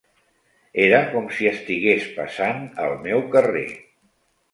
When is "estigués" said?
1.49-2.07